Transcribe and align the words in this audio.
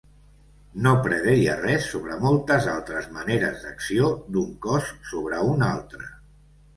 No 0.85 0.91
predeia 1.07 1.57
res 1.57 1.89
sobre 1.91 2.15
moltes 2.23 2.69
altres 2.71 3.09
maneres 3.17 3.59
d'acció 3.65 4.07
d'un 4.39 4.49
cos 4.67 4.89
sobre 5.11 5.43
un 5.51 5.67
altre. 5.67 6.09